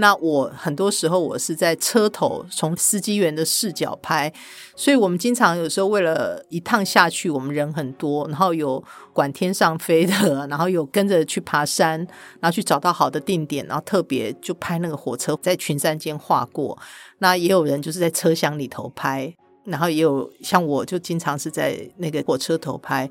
[0.00, 4.32] 那我很多时候我是在车头，从司机员的视角拍，
[4.76, 8.82] 所以我们经常有时候为了一趟下去，我们人很多，然后有
[9.12, 11.98] 管天上飞的，然后有跟着去爬山，
[12.38, 16.78] 然后去找到好的定点，然后特别就拍那个火车在群山间划过。
[17.18, 19.34] 那也有人就是在车厢里头拍，
[19.68, 23.08] 然后也有像我就经常是在那个火车头拍，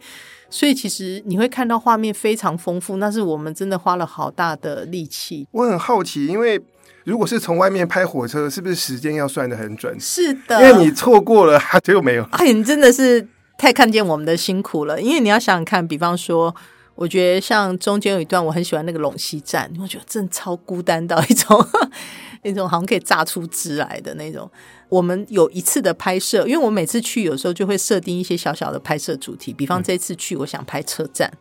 [0.49, 5.47] 所以其实你会看到画面非常丰富，那是我们真的花了好大的力气。
[5.51, 6.61] 我很好奇，因为。
[7.03, 9.97] 如果是从外面拍火车，是不是时间要算的很准？
[9.97, 12.23] 是的，因为你错过了，它 就没有。
[12.33, 13.25] 哎，你真的是
[13.57, 15.01] 太看见我们的辛苦了。
[15.01, 16.53] 因为你要想想看，比方说，
[16.95, 21.65] 我觉得像中间有一段我很喜欢那个陇西站，我觉得真的超孤单到一种
[22.43, 24.51] 那种好像可以榨出汁来的那种。
[24.89, 31.31] 我们有一次的拍摄，因为我每次去有时候就会设定一些小小的拍摄主题，比方这次去我想拍车站。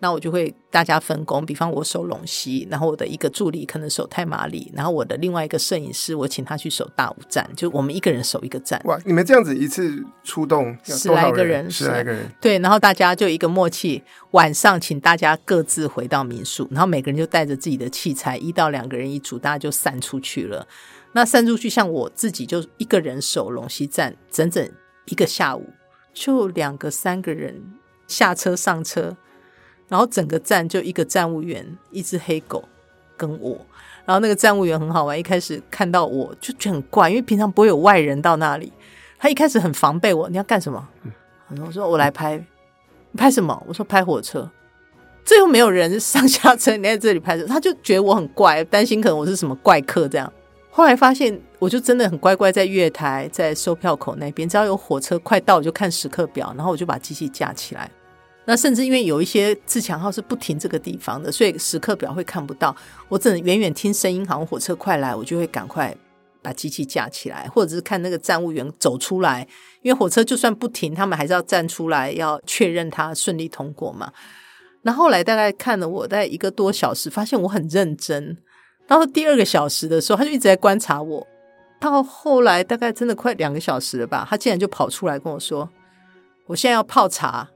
[0.00, 8.78] 那我就会大家分工，比方我守龙溪，然后我的一个助理可能守太麻里，然后我的另外一个摄影师，我请他去守大武站，就我们一个人守一个站。
[8.84, 14.02] 哇，你们这样子一次出动十来个人，十来个人，对，然后大家就一个默契，
[14.32, 20.66] 晚上请大家各自回到民宿，然后每个人就带着自己的器材，一到两个人一组，大家就散出去了。
[21.16, 24.68] 那散出去，像我自己就一个人守龙溪站，整整
[25.06, 25.64] 一个下午，
[26.12, 27.62] 就两个三个人
[28.08, 29.16] 下车上车，
[29.88, 32.68] 然后整个站就一个站务员，一只黑狗
[33.16, 33.64] 跟我。
[34.04, 38.72] 然后那个站务员很好玩，一开始看到我就觉得很怪，因为平常不会有外人到那里。
[39.18, 40.88] 他一开始很防备我，你要干什么？
[41.64, 42.44] 我说我来拍，
[43.16, 43.62] 拍什么？
[43.68, 44.50] 我说拍火车。
[45.24, 50.30] 这又没有人上下车，你在这里拍摄，他就觉得我很怪，担心可能我是什么怪客这样。
[50.76, 57.88] 后来发现，我就真的很乖乖在月台，在售票口那边，只要有火车快到，我就看时刻表，然后我就把机器架起来。
[58.44, 62.74] 那甚至因为有一些自强号是不停这个地方的，所以时刻表会看不到。
[63.08, 65.96] 我只能远远听声音，好像火车快来，我就会赶快
[66.42, 69.46] 把机器架起来，或者是看那个站务员走出来，
[69.82, 74.10] 因为火车就算不停，他们还是要站出来，要确认他顺利通过嘛。
[74.82, 78.38] 那后来大概看了我大概一个多小时，发现我很认真。
[78.86, 81.26] 然后第二个小时的时候，他就一直在观察我。
[81.80, 85.68] 到后来大概真的快两个小时了吧，他竟然就跑出来跟我说
[86.46, 87.46] ：“我现在要泡茶，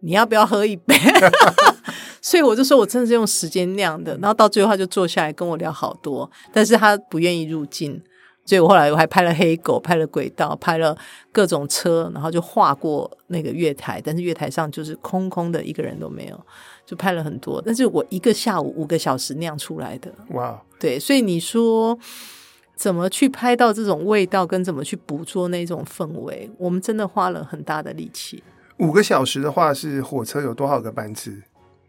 [0.00, 0.94] 你要不要喝一杯？”
[2.20, 4.12] 所以我就说我真的是用时间酿的。
[4.18, 8.02] 然后到最后他就坐下来跟我聊好多，但是他不愿意入境。
[8.44, 10.96] 所以我后来我还拍了黑狗，拍了轨道，拍了
[11.30, 16.38] 各种车，然后就划过那个月台，但是月台上就是空空的，一个人都没有。
[16.84, 21.96] 就拍了很多，但是我一个下午五个小时酿出来的，哇对，所以你说
[22.74, 28.42] 怎么去拍到这种味道，跟怎么去捕捉那种氛围，我们真的花了很大的力气。
[28.78, 31.42] 五个小时的话，是火车有多少个班次？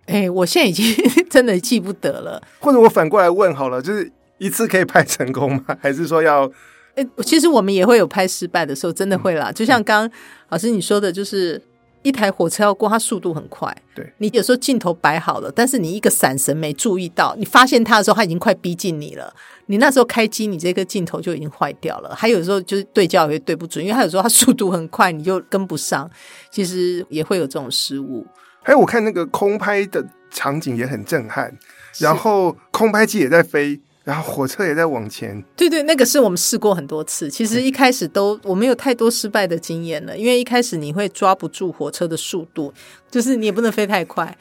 [0.07, 0.85] 哎，我现在已经
[1.31, 2.43] 真的记不得了。
[2.59, 5.63] 或者我反过来问好了，就是一次可以拍成功吗？
[5.81, 6.51] 还是说要？
[6.95, 9.49] 哎，其实我们也会有拍失败的时候，真的会啦。
[9.49, 11.61] 嗯、就像刚刚老师你说的，就是。
[12.03, 13.75] 一台火车要过，它速度很快。
[13.95, 19.33] 对，你有时候镜头摆好了，但是你一个闪神没注意到，你发现它的时候，它已经快逼近你了。
[19.67, 22.13] 你那时候开机，你这个镜头就已经坏掉了。
[22.15, 26.09] 还有时候就是对焦也会对不准，因为它有时候它速度很快，你就跟不上。
[26.49, 28.25] 其实也会有这种失误。
[28.63, 31.57] 还有我看那个空拍的场景也很震撼，
[31.99, 33.79] 然后空拍机也在飞。
[34.03, 37.29] 然后火车也在往前，对对，那个是我们试过很多次。
[37.29, 42.73] 其实一开始都我们有太多失败的经验了，因为一开始你会抓不住火车的速度，
[43.11, 44.35] 就是你也不能飞太快，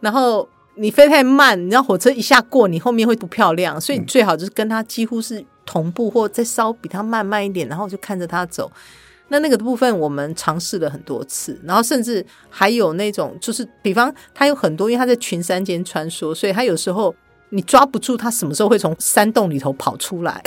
[0.00, 8.70] 然后你飞太慢，你让火车一下过，你后面会不漂亮，所以最好就是跟它几乎是同步，或再稍比它慢慢一点，然后就看着它走。
[9.28, 17.14] 那那个部分我们尝试了很多次，然后甚至还有那种就是，比方它有很多，因为它在群山间穿梭，所以它有时候。
[17.50, 20.42] 你抓不住它什么时候会从山洞里头跑出来？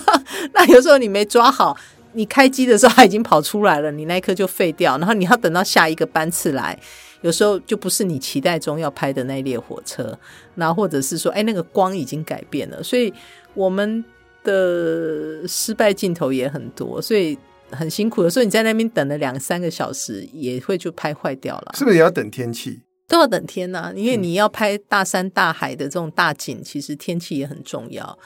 [0.54, 1.76] 那有时候你没抓好，
[2.12, 6.78] 你开机的时候它已经跑出来了，你那一颗就废掉，然后你要等到下一个班次来，
[7.22, 10.16] 有时候就不是你期待中要拍的那列火车，
[10.54, 13.12] 那或者是说，哎，那个光已经改变了，所以
[13.54, 14.04] 我们
[14.44, 17.36] 的失败镜头也很多，所以
[17.70, 18.30] 很辛苦的。
[18.30, 21.72] 所以你在那边等了两三个小时，也会就拍坏掉了。
[21.74, 22.82] 是不是也要等天气？
[23.06, 28.18] 都要等天呐、啊，因为你要拍大山大海的这种大景，其实天气也很重要。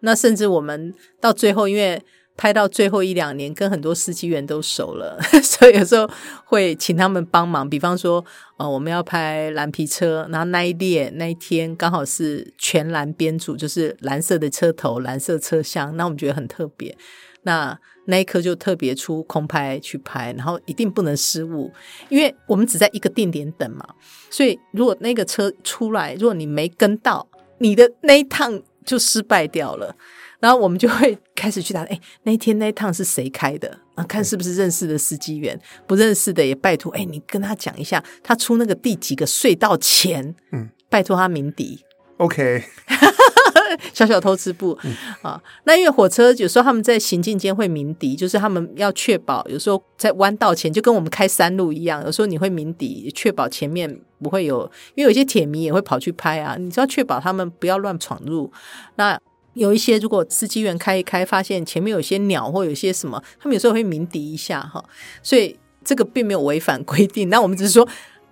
[0.00, 2.02] 那甚至我们到最后，因为
[2.36, 6.08] 拍到最后一两年，跟很多司机员都熟了， 所以有时候
[6.46, 7.68] 会请他们帮忙。
[7.68, 8.24] 比方说，
[8.56, 16.96] 呃，我们要拍蓝皮车，然后那一列那一天刚好是全蓝编组，就是蓝色的车头、蓝色车厢，那我们觉得很特别。
[17.42, 21.72] 那那一刻就特别出空拍去拍，然后一定不能失误，
[22.08, 23.86] 因为我们只在一个定点等嘛。
[24.30, 27.26] 所以如果那个车出来，如果你没跟到，
[27.58, 29.94] 你的那一趟就失败掉了。
[30.40, 34.02] 然后我们就会 开始去打，哎，那一天那一趟是谁开的啊？
[34.04, 41.84] 看是不是认识的司机员，不认识的也拜托，哎，你跟他讲一下，他出那个第几个隧道前，嗯，拜托他鸣笛。
[42.16, 42.64] OK。
[43.94, 58.50] 小小偷吃步、嗯、啊，那因为火车有时候他们在行进间会鸣笛，就是他们要确保有时候在弯道前就跟我们开山路一样，有时候你会鸣笛，确保前面不会有，因为有些铁迷也会跑去拍啊，你就要确保他们不要乱闯入。
[58.96, 59.18] 那
[59.54, 64.84] 有一些如果司机员开一开，发现前面有些鸟或有些什么，他们有时候会鸣笛一下哈，
[65.22, 67.88] 所以这个并没有违反规定，那我们只是说。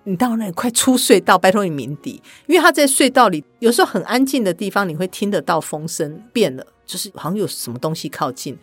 [0.09, 8.57] 你到那快出隧道，拜托你鸣笛，因为他在隧道里有时候很安静的地方，你会听得到风声变了，就是好像有什么东西靠近。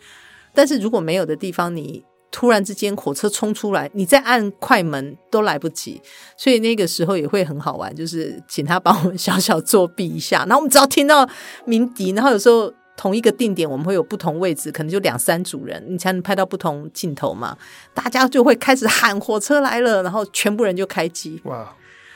[0.53, 6.01] 但是如果没有的地方，你突然之间火车冲出来，你再按快门都来不及，
[6.35, 10.39] 所以那个时候也会很好玩，就是请他帮我们小小作弊一下。
[10.39, 11.25] 然后我们只要听到
[11.63, 17.55] 鸣笛，然后有时候同一个定点我们会有不同位置，可能就两三组人，你才能拍到不同镜头嘛。
[17.93, 21.39] 大家就会开始喊火车来了，然后全部人就开机。
[21.45, 21.73] 哇，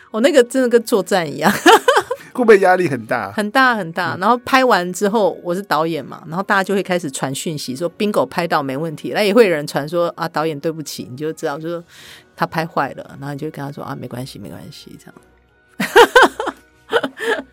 [0.10, 1.50] 我、哦、那个真的跟作战一样。
[2.34, 3.32] 会不会压力很大？
[3.34, 4.18] 很大很大。
[4.20, 9.12] 然后拍完之后，我是导演嘛，然后大家就会开始传讯息说 bingo 拍到没问题。
[9.14, 11.84] 那也会有人传说啊，导演对不起，你就知道就说
[12.36, 15.14] 他拍坏了，然后你就跟他说啊，没关系没关系，这样。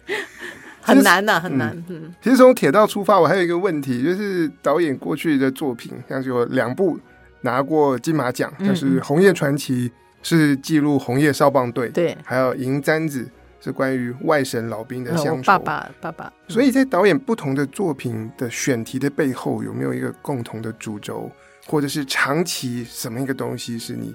[0.95, 1.84] 很难呐、啊，很难。
[1.89, 6.99] 嗯，其实从铁道出发，我还有一个问题，就是导演过去的作品，像是有两部
[7.43, 9.89] 拿过金马奖，就是《红叶传奇》
[10.22, 13.24] 是记录红叶少棒队，对，还有《银簪子》。
[13.61, 15.43] 是关于外省老兵的乡愁。
[15.43, 16.32] 爸爸，爸爸。
[16.47, 21.28] 所以在导演不同的作品的选题的背后，有没有一个共同的主轴，
[21.66, 24.14] 或者是长期什么一个东西是你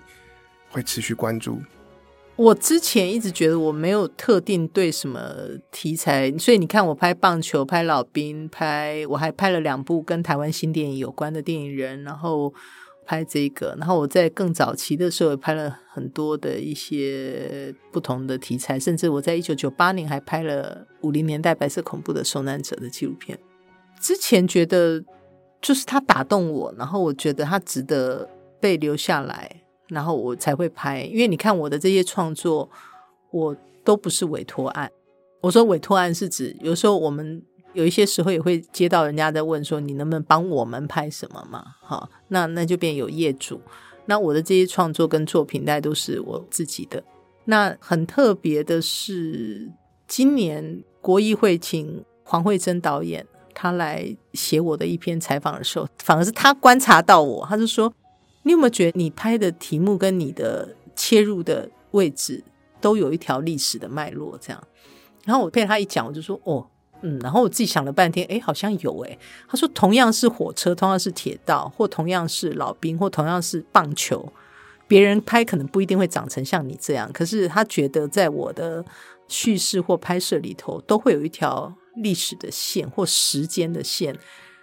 [0.69, 1.61] 会持续关注？
[2.35, 5.19] 我之前一直觉得我没有特定对什么
[5.71, 12.53] 题材，所以你看我拍棒球、拍老兵、拍我还拍了两部跟台湾新电影有关的电影人，然后。
[13.05, 23.37] 拍这个，然后我在更早期的时候也拍了很多的一些不同的题材，甚至我在一九九八年还拍了五零年代白色恐怖的受难者的纪录片。
[23.99, 25.03] 之前觉得
[25.61, 28.29] 就是他打动我，然后我觉得他值得
[28.61, 29.62] 被留下来，
[29.93, 31.03] 然后我才会拍。
[31.03, 32.69] 因为你看我的这些创作，
[33.31, 34.91] 我都不是委托案。
[35.41, 37.41] 我说委托案是指有时候我们。
[37.73, 41.65] 有一些时候也会接到人家在问说，你能不能帮我们拍什么嘛？
[41.81, 43.59] 好，那那就变有业主。
[44.05, 47.03] 那我的这些创作跟作品，大概都是我自己的。
[47.45, 49.71] 那很特别的是，
[50.07, 53.25] 今年国艺会请黄慧贞导演
[53.55, 57.91] 他来写我的一篇采访的时候，反而是他观察到我，他就说
[58.43, 62.43] ：“你有没有觉得你拍的题目跟你的切入的位置
[62.79, 64.63] 都有一条历史的脉络？”这样，
[65.25, 66.67] 然后我被他一讲，我就说：“哦。”
[67.05, 69.17] 嗯，然后我自己想了半天，哎，好像有哎。
[69.49, 74.31] 他说，同样是火车，同样是铁道，或同样是老兵，或同样是棒球，
[74.87, 77.11] 别人拍可能不一定会长成像你这样。
[77.11, 78.85] 可是他觉得，在我的
[79.27, 84.17] 叙事或拍摄里头，都会有一条历史的线或时间的线。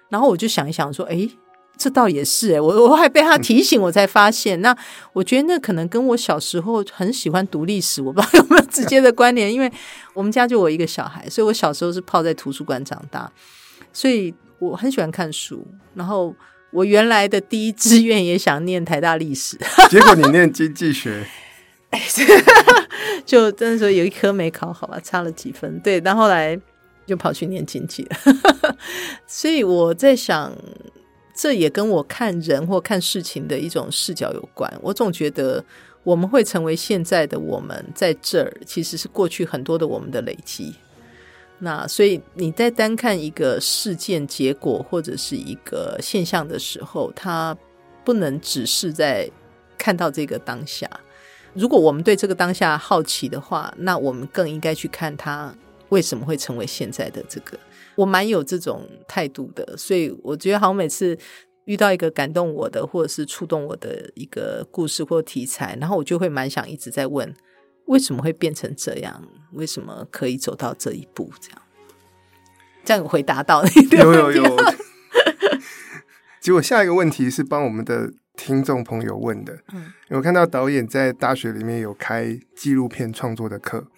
[0.09, 1.29] 然后我就想一想，说，哎。
[1.81, 4.61] 这倒也是诶，我我还被他提醒，我才发现。
[4.61, 4.77] 那
[5.15, 9.51] 我觉得那可能跟我小时候很喜欢读历史，我不知道有没有直接的关联。
[9.51, 9.73] 因为
[10.13, 13.33] 我们家就我一个小孩，所以我小时候是泡在图书馆长大，
[13.95, 15.67] 所以我很喜欢看书。
[15.95, 16.35] 然后
[16.71, 19.57] 我原来的第一志愿也想念台大历史，
[19.89, 21.25] 结果你念经济学，
[23.25, 25.81] 就那时候有一科没考好吧，差了几分。
[25.81, 26.61] 对，然后后来
[27.07, 28.77] 就跑去念经济了。
[29.27, 30.53] 所以我在想。
[31.41, 34.71] 这也跟我看人或看事情的一种视角有关。
[34.83, 35.65] 我总觉得
[36.03, 40.75] 我们会成为现在的我们，在这儿其实是过去很多的我们的累积。
[41.61, 47.57] 那所以你在单看一个事件结果或者是一个现象的时候，它
[48.05, 49.27] 不能只是在
[49.79, 50.87] 看到这个当下。
[51.55, 55.55] 如果我们对这个当下好奇的话，那我们更应该去看它
[55.89, 57.59] 为什么会成为现在的这个。
[58.01, 61.19] 我蛮有这种态度的，所以我觉得好像每次
[61.67, 67.35] 遇到一个感动我的或者是触动我的一个故事或题材，然后我就会蛮想一直在问，
[67.89, 69.23] 为什么会变成这样？
[69.53, 71.31] 为什么可以走到这一步？
[71.41, 71.63] 这样，
[72.85, 74.57] 这样回答到你有有有。
[76.41, 83.89] 结果 下一个问题是帮我们的听众朋友问的，嗯，我看到导演在大学里面有开纪录片创作的课。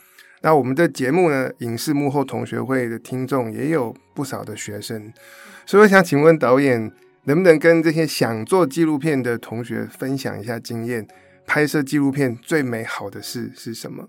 [0.42, 5.12] 那我们的节目呢，影视幕后同学会的听众也有不少的学生，
[5.64, 6.92] 所以我想请问导演，
[7.24, 11.06] 能不能跟这些想做纪录片的同学分享一下经验？
[11.44, 14.08] 拍摄纪录片最美好的事是什么？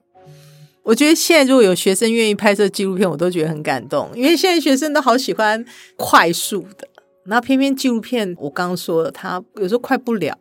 [0.84, 5.64] 我觉得现在如果有学生愿意拍摄纪录片，我都觉得很感动，因为现在学生都好喜欢
[5.96, 6.88] 快速的，
[7.26, 10.38] 那偏偏纪录片，我刚刚说了，它有时候快不了。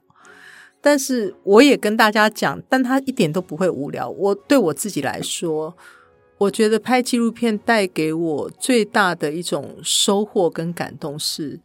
[0.83, 4.11] 但是我也跟大家讲，但他一点都不会无聊。
[4.11, 5.75] 我对我自己来说，
[6.39, 11.61] 我觉得拍纪录片带给我最大的一种收获跟感动是，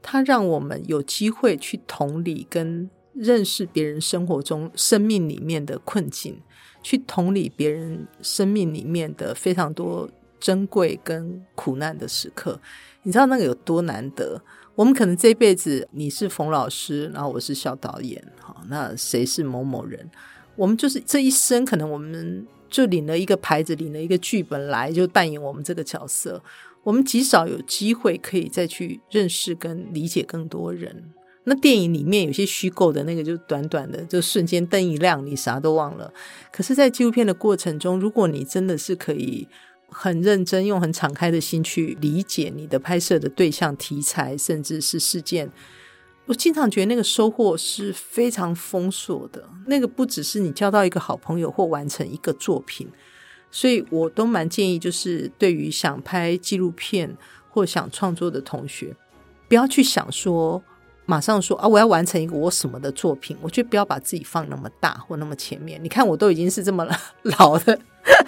[0.00, 6.40] 它让我们有机会去同理跟认识别人生活中生命里面的困境，
[6.80, 12.60] 去同理别人生命里面的非常多珍贵跟苦难的时刻。
[13.02, 14.40] 你知道那个有多难得？
[14.74, 20.10] 我们可能这辈子你是冯老师，然后我是小导演，好，那谁是某某人？
[20.56, 26.42] 我们就是这一生，可能我们就领了一个牌子，领了一个剧本来，就扮演我们这个角色。
[26.82, 31.12] 我们极少有机会可以再去认识跟理解更多人。
[31.44, 36.12] 那电影里面有些虚构的那个，就短短的，就瞬间灯一亮，你啥都忘了。
[36.50, 39.46] 可是，在纪录片的过程中，如果你真的是可以
[39.94, 45.48] 很认真，用很敞开的心去理解你的拍摄的对象、题材，甚至是事件，
[46.26, 49.48] 我经常觉得那个收获是非常丰硕的。
[49.66, 52.88] 那个不只是你交到一个好朋友或完成一个作品，
[53.50, 57.16] 所以我都蛮建议，就是对于想拍纪录片
[57.48, 58.96] 或想创作的同学，
[59.48, 60.62] 不要去想说。
[61.06, 61.68] 马上说啊！
[61.68, 63.36] 我要完成一个我什么的作品？
[63.42, 65.78] 我觉得不要把自己放那么大或那么前面。
[65.82, 66.86] 你看，我都已经是这么
[67.38, 67.78] 老的，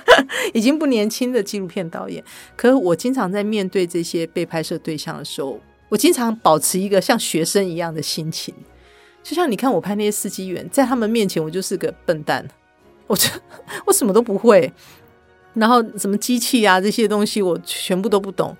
[0.52, 2.22] 已经不年轻的纪录片导演。
[2.54, 5.58] 可是我经常在面对这些被拍摄对象的时候，
[5.88, 8.54] 我经常保持一个像学生一样的心情。
[9.22, 12.46] 就像你看，我拍那些司机员，在他们面前，我就是个笨蛋。
[13.06, 13.28] 我就
[13.86, 14.72] 我什么都不会，
[15.54, 18.54] 然后什么机器啊这些东西，我全部都不懂。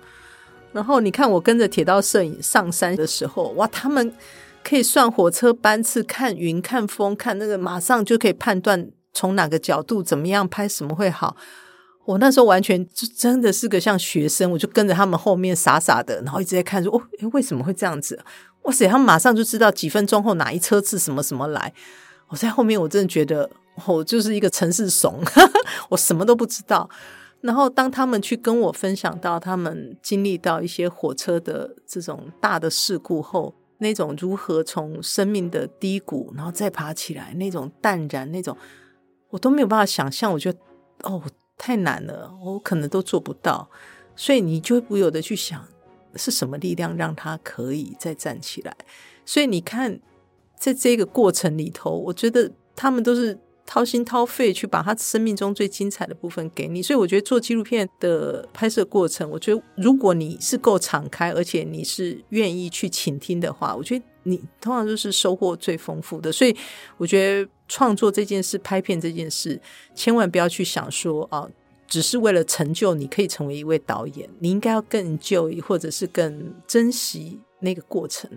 [0.77, 4.13] 然后你看，我跟着铁道摄影上山的时候，哇，他们
[4.63, 11.35] 可以算火车班次，看云、看风、看那个，马上就可以判断从哪个角度怎么样拍什么会好。
[12.05, 17.01] 我那时候完全就真的是个像学生，我就跟着他们后面傻傻的，然后一直在看说，哦，
[17.33, 18.19] 为什么会这样子？
[18.61, 21.73] 哇塞，他们马上就知道几分钟后哪一车次什么什么来。
[22.27, 23.49] 我在后面，我真的觉得
[23.87, 25.19] 我就是一个城市怂，
[25.89, 26.87] 我什么都不知道。
[27.39, 38.57] 然后，当他们去跟我分享到他们经历到一些火车的这种大的事故后，那种如何从生命的低谷，然后再爬起来，那种淡然，那种
[39.29, 40.33] 我都没有办法想象。
[40.33, 40.59] 我觉得
[41.03, 41.21] 哦，
[41.57, 43.69] 太难了，我可能都做不到。
[44.15, 45.63] 所以你就不由得去想，
[46.15, 48.75] 是什么力量让他可以再站起来？
[49.25, 49.99] 所以你看，
[50.55, 53.37] 在这个过程里头，我觉得他们都是。
[53.67, 66.31] 掏心掏肺去把他生命中最精彩的部分给你，所以我觉得做纪录片的拍摄过程，我觉得如果你是够敞开，而且你是愿意去倾听的话，我觉得你通常都是收获最丰富的。
[66.31, 66.55] 所以
[66.95, 69.59] 我觉得创作这件事、拍片这件事，
[69.93, 71.45] 千万不要去想说啊，
[71.89, 78.31] 只是为了成就你可以成为一位导演，你应该要更就或者是更珍惜那个过程。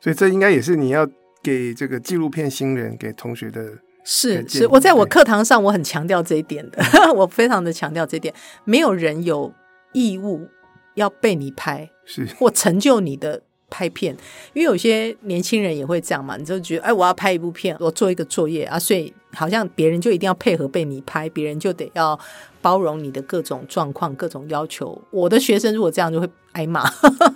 [0.00, 1.04] 所以这应该也是你要
[1.42, 3.78] 给这个纪录片新人给同学的。
[4.08, 6.80] 是是，我在我课堂上我很强调这一点的，
[7.12, 8.32] 我非常的强调这一点，
[8.64, 9.52] 没有人有
[9.92, 10.46] 义务
[10.94, 12.24] 要被你拍，是。
[12.38, 14.16] 或成就你的拍片，
[14.52, 22.16] 因为有些年轻人也会这样嘛，你就觉得哎，我要拍一部片，我做一个作业啊，所以好像别人就一定要配合被你拍，别人就得要
[22.62, 25.02] 包容你的各种状况、各种要求。
[25.10, 26.88] 我的学生如果这样就会挨骂，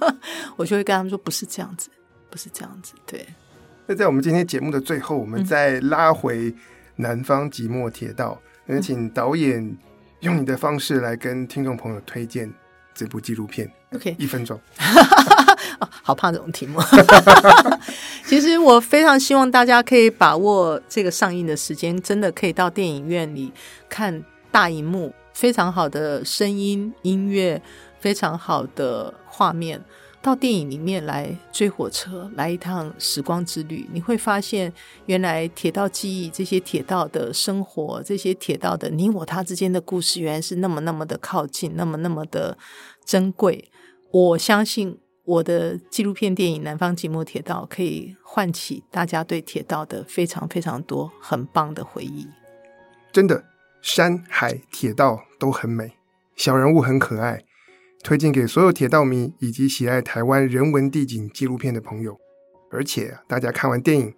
[0.56, 1.90] 我就会跟他们说，不是这样子，
[2.30, 3.26] 不是这样子，对。
[3.90, 6.54] 那在我们今天节目的最后，我们再拉回
[6.94, 9.76] 南方即墨铁道，能、嗯、请导演
[10.20, 12.48] 用你的方式来跟听众朋友推荐
[12.94, 13.68] 这部纪录片。
[13.92, 14.56] OK，一分钟。
[16.04, 16.78] 好怕这种题目。
[18.24, 23.52] 其实我非常希望大家可以把握这个上映的时间，真的可以到电影院里
[23.88, 24.22] 看
[24.52, 27.60] 大荧幕，非常好的声音、音乐，
[27.98, 29.82] 非常好的画面。
[30.22, 34.70] 到电影里面来追火车，来一趟时光之旅，你会发现，
[35.06, 42.58] 原来铁道记忆、这些铁道的生活、这些铁道的你我他之间的故事，原来是那么那么的靠近，那么那么的
[43.04, 43.70] 珍贵。
[44.10, 52.28] 我相信我的纪录片电影《南方寂寞铁道》可以唤起大家对铁道的非常非常多很棒的回忆。
[53.10, 53.42] 真的，
[53.80, 55.92] 山海铁道都很美，
[56.36, 57.42] 小人物很可爱。
[58.02, 62.18] 推荐给所有铁道迷以及喜爱台湾人文地景纪录片的朋友，
[62.70, 64.14] 而且大家看完电影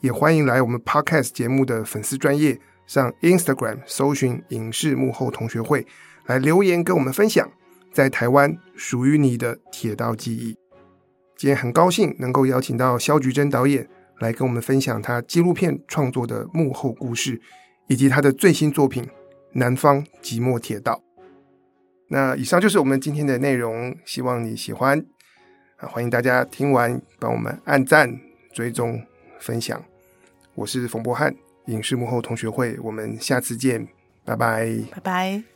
[0.00, 5.86] 也欢迎来我们 Podcast 节目的粉丝专业上 Instagram 搜寻“影视幕后同学会”
[6.26, 7.50] 来留言跟我们分享
[7.92, 10.56] 在台湾属于你的铁道记忆。
[11.36, 13.88] 今天很高兴能够邀请到萧菊珍导演
[14.20, 17.40] 来跟我们分享他纪录片创作的幕后故事，
[17.88, 19.02] 以及他的最新作品
[19.54, 21.02] 《南方寂寞铁道》。
[22.08, 25.04] 那以上就是我们今天的内容，希望你喜欢
[25.78, 25.88] 啊！
[25.88, 28.20] 欢迎大家听完帮我们按赞、
[28.52, 29.02] 追踪、
[29.40, 29.82] 分享。
[30.54, 31.34] 我是冯博翰，
[31.66, 33.88] 影视幕后同学会，我们下次见，
[34.24, 35.55] 拜拜，拜拜。